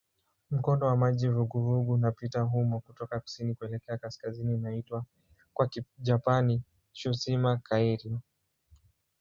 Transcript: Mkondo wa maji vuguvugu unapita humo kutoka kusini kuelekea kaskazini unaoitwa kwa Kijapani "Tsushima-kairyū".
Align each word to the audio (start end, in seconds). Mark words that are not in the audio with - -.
Mkondo 0.51 0.85
wa 0.87 0.97
maji 0.97 1.27
vuguvugu 1.27 1.91
unapita 1.93 2.41
humo 2.41 2.79
kutoka 2.79 3.19
kusini 3.19 3.55
kuelekea 3.55 3.97
kaskazini 3.97 4.53
unaoitwa 4.53 5.05
kwa 5.53 5.67
Kijapani 5.69 6.63
"Tsushima-kairyū". 6.95 8.19